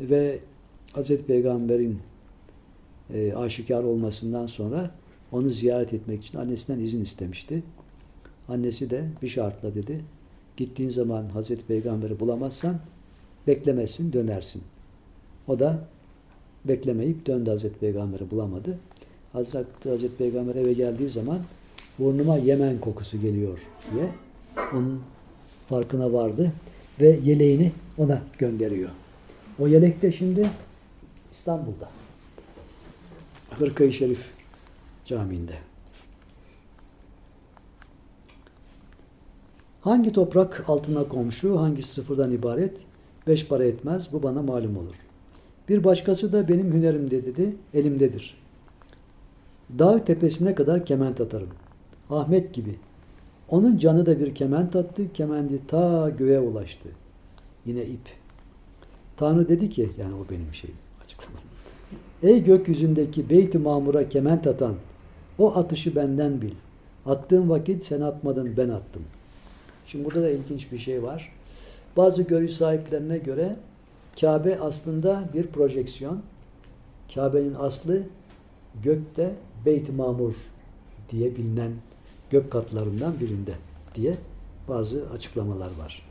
Ve 0.00 0.38
Hazreti 0.92 1.24
Peygamber'in 1.24 1.98
e, 3.14 3.34
aşikar 3.34 3.82
olmasından 3.82 4.46
sonra 4.46 4.90
onu 5.32 5.50
ziyaret 5.50 5.92
etmek 5.94 6.24
için 6.24 6.38
annesinden 6.38 6.80
izin 6.80 7.02
istemişti. 7.02 7.62
Annesi 8.48 8.90
de 8.90 9.04
bir 9.22 9.28
şartla 9.28 9.74
dedi. 9.74 10.04
Gittiğin 10.56 10.90
zaman 10.90 11.28
Hazreti 11.28 11.66
Peygamber'i 11.66 12.20
bulamazsan 12.20 12.80
beklemezsin, 13.46 14.12
dönersin. 14.12 14.62
O 15.48 15.58
da 15.58 15.88
beklemeyip 16.68 17.26
döndü 17.26 17.50
Hazreti 17.50 17.78
Peygamber'i 17.78 18.30
bulamadı. 18.30 18.78
Hazreti, 19.32 19.88
Hazreti 19.88 20.16
Peygamber 20.16 20.54
eve 20.54 20.72
geldiği 20.72 21.10
zaman 21.10 21.38
burnuma 21.98 22.36
Yemen 22.36 22.80
kokusu 22.80 23.20
geliyor 23.20 23.58
diye 23.92 24.08
onun 24.72 25.02
farkına 25.68 26.12
vardı 26.12 26.52
ve 27.00 27.18
yeleğini 27.24 27.72
ona 27.98 28.22
gönderiyor. 28.38 28.90
O 29.58 29.68
yelek 29.68 30.02
de 30.02 30.12
şimdi 30.12 30.50
İstanbul'da. 31.32 31.88
Hırkayı 33.50 33.92
Şerif 33.92 34.30
Camii'nde. 35.04 35.54
Hangi 39.80 40.12
toprak 40.12 40.64
altına 40.68 41.08
komşu, 41.08 41.60
hangisi 41.60 41.88
sıfırdan 41.88 42.32
ibaret, 42.32 42.76
beş 43.26 43.46
para 43.46 43.64
etmez, 43.64 44.12
bu 44.12 44.22
bana 44.22 44.42
malum 44.42 44.76
olur. 44.76 45.05
Bir 45.68 45.84
başkası 45.84 46.32
da 46.32 46.48
benim 46.48 46.72
hünerimde 46.72 47.26
dedi, 47.26 47.56
elimdedir. 47.74 48.36
Dağ 49.78 50.04
tepesine 50.04 50.54
kadar 50.54 50.86
kement 50.86 51.20
atarım. 51.20 51.48
Ahmet 52.10 52.54
gibi. 52.54 52.74
Onun 53.48 53.78
canı 53.78 54.06
da 54.06 54.20
bir 54.20 54.34
kement 54.34 54.76
attı, 54.76 55.12
kemendi 55.12 55.60
ta 55.68 56.10
göğe 56.10 56.40
ulaştı. 56.40 56.88
Yine 57.66 57.84
ip. 57.84 58.08
Tanrı 59.16 59.48
dedi 59.48 59.70
ki, 59.70 59.90
yani 59.98 60.14
o 60.14 60.30
benim 60.30 60.54
şeyim, 60.54 60.76
açıklamam. 61.04 61.42
Ey 62.22 62.44
gökyüzündeki 62.44 63.30
beyt-i 63.30 63.58
mamura 63.58 64.08
kement 64.08 64.46
atan, 64.46 64.74
o 65.38 65.56
atışı 65.56 65.96
benden 65.96 66.42
bil. 66.42 66.52
Attığım 67.06 67.50
vakit 67.50 67.84
sen 67.84 68.00
atmadın, 68.00 68.56
ben 68.56 68.68
attım. 68.68 69.02
Şimdi 69.86 70.04
burada 70.04 70.22
da 70.22 70.30
ilginç 70.30 70.72
bir 70.72 70.78
şey 70.78 71.02
var. 71.02 71.32
Bazı 71.96 72.22
görüş 72.22 72.52
sahiplerine 72.52 73.18
göre 73.18 73.56
Kabe 74.20 74.60
aslında 74.60 75.24
bir 75.34 75.46
projeksiyon. 75.46 76.22
Kabe'nin 77.14 77.54
aslı 77.54 78.02
gökte 78.82 79.34
Beyt-i 79.66 79.92
Mamur 79.92 80.34
diye 81.10 81.36
bilinen 81.36 81.72
gök 82.30 82.50
katlarından 82.50 83.20
birinde 83.20 83.54
diye 83.94 84.14
bazı 84.68 85.04
açıklamalar 85.14 85.70
var. 85.78 86.02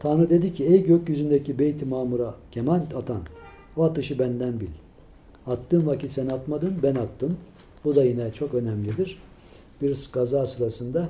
Tanrı 0.00 0.30
dedi 0.30 0.52
ki 0.52 0.64
ey 0.64 0.84
gökyüzündeki 0.84 1.58
Beyt-i 1.58 1.84
Mamur'a 1.84 2.34
keman 2.50 2.86
atan 2.96 3.20
o 3.76 3.84
atışı 3.84 4.18
benden 4.18 4.60
bil. 4.60 4.70
Attığım 5.46 5.86
vakit 5.86 6.10
sen 6.10 6.26
atmadın 6.26 6.78
ben 6.82 6.94
attım. 6.94 7.36
Bu 7.84 7.94
da 7.94 8.04
yine 8.04 8.32
çok 8.32 8.54
önemlidir. 8.54 9.18
Bir 9.82 10.08
kaza 10.12 10.46
sırasında 10.46 11.08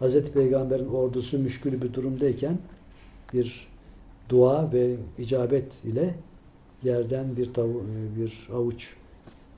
Hazreti 0.00 0.32
Peygamber'in 0.32 0.88
ordusu 0.88 1.38
müşkül 1.38 1.82
bir 1.82 1.94
durumdayken 1.94 2.58
bir 3.32 3.68
dua 4.28 4.72
ve 4.72 4.96
icabet 5.18 5.84
ile 5.84 6.14
yerden 6.82 7.36
bir 7.36 7.54
tavu, 7.54 7.84
bir 8.16 8.48
avuç 8.52 8.94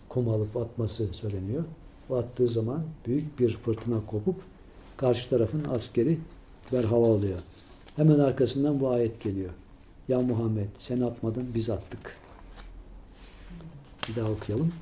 kum 0.08 0.28
alıp 0.28 0.56
atması 0.56 1.06
söyleniyor. 1.12 1.64
O 2.10 2.16
attığı 2.16 2.48
zaman 2.48 2.82
büyük 3.06 3.38
bir 3.38 3.56
fırtına 3.56 4.06
kopup 4.06 4.36
karşı 4.96 5.30
tarafın 5.30 5.64
askeri 5.64 6.18
berhava 6.72 7.06
oluyor. 7.06 7.38
Hemen 7.96 8.18
arkasından 8.18 8.80
bu 8.80 8.90
ayet 8.90 9.22
geliyor. 9.22 9.50
Ya 10.08 10.20
Muhammed 10.20 10.68
sen 10.76 11.00
atmadın 11.00 11.48
biz 11.54 11.70
attık. 11.70 12.16
Bir 14.08 14.16
daha 14.16 14.30
okuyalım. 14.30 14.72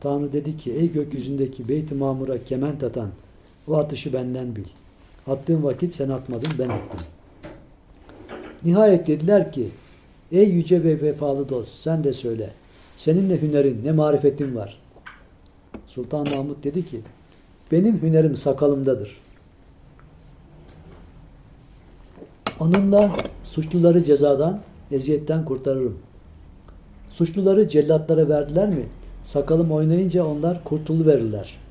Tanrı 0.00 0.32
dedi 0.32 0.56
ki 0.56 0.72
ey 0.72 0.92
gökyüzündeki 0.92 1.68
Beyt-i 1.68 1.94
Mamur'a 1.94 2.44
kement 2.44 2.84
atan 2.84 3.10
o 3.68 3.76
atışı 3.76 4.12
benden 4.12 4.56
bil. 4.56 4.64
Attığın 5.26 5.64
vakit 5.64 5.94
sen 5.94 6.08
atmadın 6.08 6.52
ben 6.58 6.68
attım. 6.68 7.00
Nihayet 8.64 9.06
dediler 9.06 9.52
ki 9.52 9.68
ey 10.32 10.48
yüce 10.48 10.84
ve 10.84 11.02
vefalı 11.02 11.48
dost 11.48 11.74
sen 11.74 12.04
de 12.04 12.12
söyle. 12.12 12.50
Senin 12.96 13.28
ne 13.28 13.42
hünerin 13.42 13.84
ne 13.84 13.92
marifetin 13.92 14.54
var. 14.54 14.78
Sultan 15.86 16.26
Mahmud 16.36 16.64
dedi 16.64 16.86
ki 16.86 17.00
benim 17.72 18.02
hünerim 18.02 18.36
sakalımdadır. 18.36 19.16
Onunla 22.60 23.10
suçluları 23.44 24.04
cezadan, 24.04 24.60
eziyetten 24.90 25.44
kurtarırım. 25.44 25.98
Suçluları 27.10 27.68
cellatlara 27.68 28.28
verdiler 28.28 28.68
mi? 28.68 28.86
Sakalım 29.24 29.72
oynayınca 29.72 30.24
onlar 30.24 30.64
kurtuluverirler. 30.64 31.63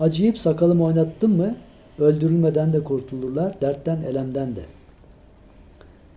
Acıyıp 0.00 0.38
sakalımı 0.38 0.84
oynattım 0.84 1.36
mı? 1.36 1.56
Öldürülmeden 1.98 2.72
de 2.72 2.84
kurtulurlar, 2.84 3.60
dertten, 3.60 4.02
elemden 4.02 4.56
de. 4.56 4.62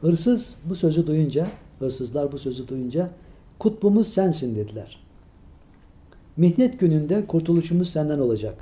Hırsız 0.02 0.56
bu 0.66 0.76
sözü 0.76 1.08
duyunca, 1.08 1.48
hırsızlar 1.80 2.32
bu 2.32 2.40
sözü 2.40 2.68
duyunca, 2.68 3.10
kutbumuz 3.60 4.08
sensin 4.08 4.56
dediler. 4.56 4.98
Mihnet 6.38 6.80
gününde 6.80 7.26
kurtuluşumuz 7.26 7.90
senden 7.90 8.20
olacak. 8.20 8.56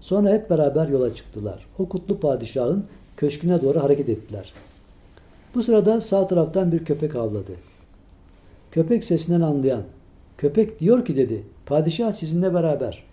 Sonra 0.00 0.30
hep 0.30 0.50
beraber 0.50 0.88
yola 0.88 1.14
çıktılar. 1.14 1.66
O 1.78 1.88
kutlu 1.88 2.20
padişahın 2.20 2.84
köşküne 3.16 3.62
doğru 3.62 3.82
hareket 3.82 4.08
ettiler. 4.08 4.52
Bu 5.54 5.62
sırada 5.62 6.00
sağ 6.00 6.28
taraftan 6.28 6.72
bir 6.72 6.84
köpek 6.84 7.16
avladı. 7.16 7.52
Köpek 8.70 9.04
sesinden 9.04 9.40
anlayan. 9.40 9.82
Köpek 10.38 10.80
diyor 10.80 11.04
ki 11.04 11.16
dedi, 11.16 11.42
padişah 11.66 12.12
sizinle 12.12 12.54
beraber. 12.54 13.04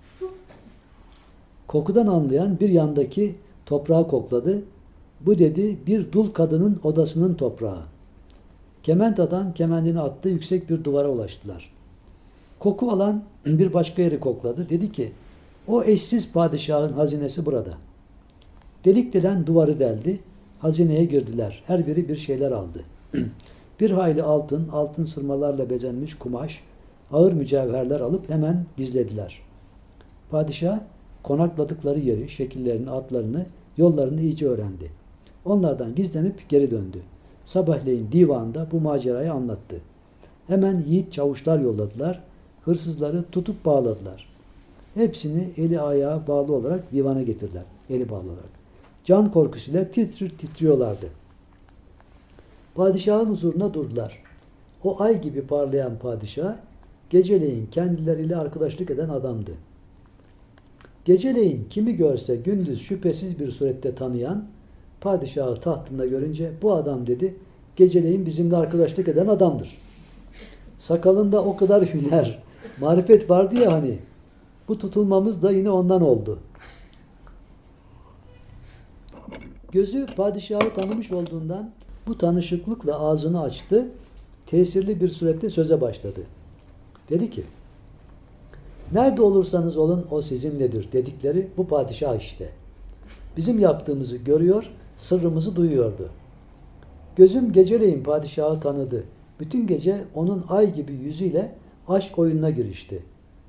Kokudan 1.71 2.07
anlayan 2.07 2.59
bir 2.59 2.69
yandaki 2.69 3.35
toprağı 3.65 4.07
kokladı. 4.07 4.61
Bu 5.21 5.39
dedi 5.39 5.77
bir 5.87 6.11
dul 6.11 6.31
kadının 6.31 6.79
odasının 6.83 7.33
toprağı. 7.33 7.81
Kement 8.83 9.19
atan 9.19 9.53
kemendini 9.53 9.99
attı 9.99 10.29
yüksek 10.29 10.69
bir 10.69 10.83
duvara 10.83 11.09
ulaştılar. 11.09 11.73
Koku 12.59 12.91
alan 12.91 13.23
bir 13.45 13.73
başka 13.73 14.01
yeri 14.01 14.19
kokladı. 14.19 14.69
Dedi 14.69 14.91
ki 14.91 15.11
o 15.67 15.83
eşsiz 15.83 16.31
padişahın 16.31 16.93
hazinesi 16.93 17.45
burada. 17.45 17.73
Delik 18.85 19.13
delen 19.13 19.47
duvarı 19.47 19.79
deldi. 19.79 20.19
Hazineye 20.59 21.05
girdiler. 21.05 21.63
Her 21.67 21.87
biri 21.87 22.09
bir 22.09 22.17
şeyler 22.17 22.51
aldı. 22.51 22.83
bir 23.79 23.91
hayli 23.91 24.23
altın, 24.23 24.67
altın 24.67 25.05
sırmalarla 25.05 25.69
bezenmiş 25.69 26.17
kumaş, 26.17 26.63
ağır 27.11 27.33
mücevherler 27.33 27.99
alıp 27.99 28.29
hemen 28.29 28.65
gizlediler. 28.77 29.41
Padişah 30.29 30.79
konakladıkları 31.23 31.99
yeri, 31.99 32.29
şekillerini, 32.29 32.89
atlarını, 32.89 33.45
yollarını 33.77 34.21
iyice 34.21 34.47
öğrendi. 34.47 34.91
Onlardan 35.45 35.95
gizlenip 35.95 36.49
geri 36.49 36.71
döndü. 36.71 36.97
Sabahleyin 37.45 38.11
divanda 38.11 38.67
bu 38.71 38.79
macerayı 38.79 39.33
anlattı. 39.33 39.81
Hemen 40.47 40.83
yiğit 40.87 41.11
çavuşlar 41.11 41.59
yolladılar. 41.59 42.23
Hırsızları 42.65 43.23
tutup 43.31 43.65
bağladılar. 43.65 44.27
Hepsini 44.93 45.49
eli 45.57 45.81
ayağı 45.81 46.27
bağlı 46.27 46.53
olarak 46.53 46.91
divana 46.93 47.21
getirdiler. 47.21 47.63
Eli 47.89 48.09
bağlı 48.09 48.29
olarak. 48.29 48.61
Can 49.03 49.31
korkusuyla 49.31 49.91
titrir 49.91 50.29
titriyorlardı. 50.29 51.07
Padişahın 52.75 53.29
huzuruna 53.29 53.73
durdular. 53.73 54.23
O 54.83 55.01
ay 55.01 55.21
gibi 55.21 55.41
parlayan 55.41 55.99
padişah 55.99 56.55
geceleyin 57.09 57.67
kendileriyle 57.71 58.35
arkadaşlık 58.35 58.91
eden 58.91 59.09
adamdı. 59.09 59.51
Geceleyin 61.05 61.67
kimi 61.69 61.95
görse 61.95 62.35
gündüz 62.35 62.81
şüphesiz 62.81 63.39
bir 63.39 63.51
surette 63.51 63.95
tanıyan 63.95 64.45
padişahı 65.01 65.55
tahtında 65.55 66.05
görünce 66.05 66.51
bu 66.61 66.73
adam 66.73 67.07
dedi 67.07 67.35
geceleyin 67.75 68.25
bizimle 68.25 68.55
arkadaşlık 68.55 69.07
eden 69.07 69.27
adamdır. 69.27 69.77
Sakalında 70.79 71.43
o 71.43 71.57
kadar 71.57 71.85
hüner, 71.85 72.39
marifet 72.79 73.29
vardı 73.29 73.61
ya 73.61 73.73
hani 73.73 73.97
bu 74.67 74.79
tutulmamız 74.79 75.41
da 75.41 75.51
yine 75.51 75.69
ondan 75.69 76.01
oldu. 76.01 76.39
Gözü 79.71 80.05
padişahı 80.17 80.73
tanımış 80.73 81.11
olduğundan 81.11 81.71
bu 82.07 82.17
tanışıklıkla 82.17 82.99
ağzını 82.99 83.41
açtı. 83.41 83.87
Tesirli 84.45 85.01
bir 85.01 85.09
surette 85.09 85.49
söze 85.49 85.81
başladı. 85.81 86.21
Dedi 87.09 87.29
ki, 87.29 87.43
Nerede 88.93 89.21
olursanız 89.21 89.77
olun 89.77 90.05
o 90.11 90.21
sizinledir 90.21 90.91
dedikleri 90.91 91.47
bu 91.57 91.67
padişah 91.67 92.19
işte. 92.19 92.49
Bizim 93.37 93.59
yaptığımızı 93.59 94.17
görüyor, 94.17 94.71
sırrımızı 94.97 95.55
duyuyordu. 95.55 96.09
Gözüm 97.15 97.51
geceleyin 97.51 98.03
padişahı 98.03 98.59
tanıdı. 98.59 99.03
Bütün 99.39 99.67
gece 99.67 100.03
onun 100.15 100.45
ay 100.49 100.73
gibi 100.73 100.93
yüzüyle 100.93 101.55
aşk 101.87 102.19
oyununa 102.19 102.49
girişti. 102.49 103.03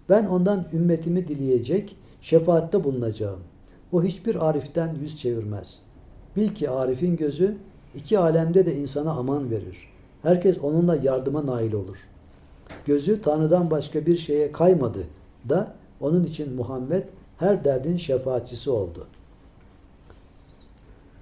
Ben 0.09 0.27
ondan 0.27 0.65
ümmetimi 0.73 1.29
dileyecek, 1.29 1.97
şefaatte 2.21 2.85
bulunacağım. 2.85 3.41
O 3.93 4.03
hiçbir 4.03 4.49
ariften 4.49 4.95
yüz 5.03 5.21
çevirmez. 5.21 5.79
Bil 6.37 6.49
ki 6.49 6.71
arifin 6.71 7.17
gözü 7.17 7.57
iki 7.95 8.19
alemde 8.19 8.67
de 8.67 8.77
insana 8.77 9.11
aman 9.11 9.51
verir. 9.51 9.89
Herkes 10.23 10.59
onunla 10.59 10.97
yardıma 10.97 11.47
nail 11.47 11.73
olur. 11.73 12.09
Gözü 12.87 13.23
Tanrı'dan 13.23 13.71
başka 13.71 14.07
bir 14.07 14.17
şeye 14.17 14.53
kaymadı 14.53 15.07
da 15.49 15.75
onun 16.01 16.25
için 16.25 16.55
Muhammed 16.55 17.09
her 17.39 17.65
derdin 17.65 17.97
şefaatçisi 17.97 18.71
oldu. 18.71 19.07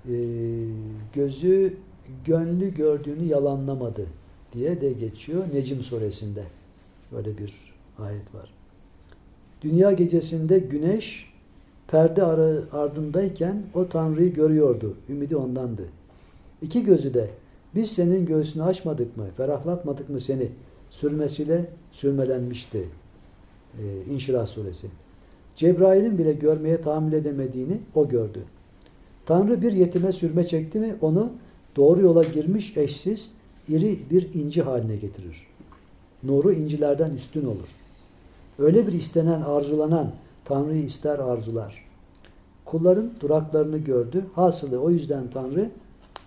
Ee, 0.09 0.13
gözü 1.13 1.77
gönlü 2.25 2.75
gördüğünü 2.75 3.25
yalanlamadı 3.25 4.07
diye 4.53 4.81
de 4.81 4.93
geçiyor 4.93 5.45
Necim 5.55 5.83
suresinde. 5.83 6.45
Böyle 7.13 7.39
bir 7.39 7.75
ayet 7.99 8.35
var. 8.35 8.51
Dünya 9.63 9.93
gecesinde 9.93 10.59
güneş 10.59 11.31
perde 11.89 12.25
ardındayken 12.73 13.63
o 13.75 13.89
Tanrı'yı 13.89 14.35
görüyordu. 14.35 14.97
Ümidi 15.09 15.37
ondandı. 15.37 15.83
İki 16.63 16.85
gözü 16.85 17.15
de 17.15 17.31
biz 17.75 17.93
senin 17.93 18.27
göğsünü 18.27 18.63
açmadık 18.63 19.17
mı, 19.17 19.27
ferahlatmadık 19.37 20.11
mı 20.11 20.21
seni 20.21 20.49
sürmesiyle 20.91 21.67
sürmelenmişti. 21.93 22.89
Ee, 23.79 24.13
İnşirah 24.13 24.47
suresi. 24.47 24.87
Cebrail'in 25.57 26.19
bile 26.19 26.33
görmeye 26.33 26.83
tahammül 26.83 27.13
edemediğini 27.13 27.81
o 27.95 28.09
gördü. 28.09 28.45
Tanrı 29.27 29.63
bir 29.63 29.73
yetime 29.73 30.13
sürme 30.13 30.45
çekti 30.45 30.79
mi 30.79 30.95
onu 31.01 31.33
doğru 31.77 32.01
yola 32.01 32.25
girmiş 32.25 32.77
eşsiz 32.77 33.31
iri 33.69 33.99
bir 34.11 34.35
inci 34.35 34.63
haline 34.63 34.97
getirir. 34.97 35.47
Nuru 36.23 36.53
incilerden 36.53 37.11
üstün 37.11 37.47
olur. 37.47 37.77
Öyle 38.59 38.87
bir 38.87 38.93
istenen, 38.93 39.41
arzulanan 39.41 40.11
Tanrı'yı 40.45 40.85
ister 40.85 41.19
arzular. 41.19 41.85
Kulların 42.65 43.11
duraklarını 43.21 43.79
gördü. 43.79 44.25
Hasılı 44.35 44.81
o 44.81 44.91
yüzden 44.91 45.31
Tanrı 45.31 45.71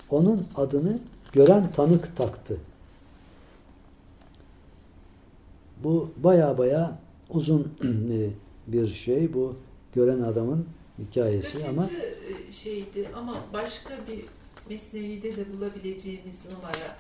onun 0.10 0.46
adını 0.56 1.00
gören 1.32 1.72
tanık 1.76 2.18
taktı. 2.18 2.58
Bu 5.84 6.10
baya 6.18 6.58
baya 6.58 6.98
uzun 7.30 7.72
e, 8.12 8.30
bir 8.68 8.88
şey. 8.88 9.34
Bu 9.34 9.56
gören 9.94 10.22
adamın 10.22 10.66
hikayesi 11.00 11.54
Kaçıncı 11.54 11.70
ama 11.70 11.86
e, 11.86 12.52
şeydi 12.52 13.08
ama 13.16 13.36
başka 13.54 13.94
bir 14.08 14.20
Mesnevi'de 14.70 15.36
de 15.36 15.46
bulabileceğimiz 15.54 16.46
numara. 16.46 16.98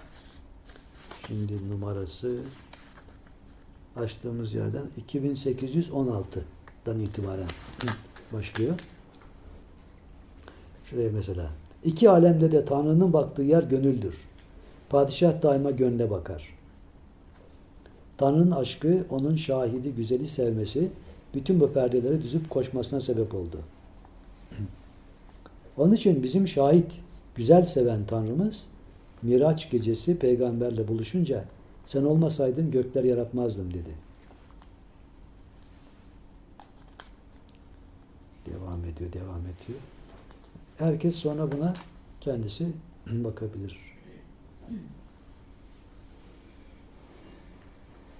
şimdi 1.27 1.69
numarası 1.69 2.37
açtığımız 3.95 4.53
yerden 4.53 4.83
2816'dan 5.11 6.99
itibaren 6.99 7.47
başlıyor. 8.33 8.75
Şuraya 10.85 11.09
mesela. 11.11 11.49
İki 11.83 12.09
alemde 12.09 12.51
de 12.51 12.65
Tanrı'nın 12.65 13.13
baktığı 13.13 13.41
yer 13.41 13.63
gönüldür. 13.63 14.23
Padişah 14.89 15.41
daima 15.41 15.71
gönle 15.71 16.09
bakar. 16.09 16.62
Tanrı'nın 18.17 18.51
aşkı, 18.51 19.05
onun 19.09 19.35
şahidi, 19.35 19.91
güzeli 19.91 20.27
sevmesi 20.27 20.89
bütün 21.33 21.59
bu 21.59 21.73
perdeleri 21.73 22.23
düzüp 22.23 22.49
koşmasına 22.49 23.01
sebep 23.01 23.35
oldu. 23.35 23.59
Onun 25.77 25.91
için 25.91 26.23
bizim 26.23 26.47
şahit, 26.47 26.99
güzel 27.35 27.65
seven 27.65 28.05
Tanrımız 28.05 28.63
Miraç 29.21 29.69
gecesi 29.69 30.19
peygamberle 30.19 30.87
buluşunca 30.87 31.45
sen 31.85 32.03
olmasaydın 32.03 32.71
gökler 32.71 33.03
yaratmazdım 33.03 33.73
dedi. 33.73 33.95
Devam 38.45 38.85
ediyor, 38.85 39.13
devam 39.13 39.41
ediyor. 39.41 39.79
Herkes 40.77 41.15
sonra 41.15 41.51
buna 41.51 41.73
kendisi 42.21 42.67
bakabilir. 43.07 43.79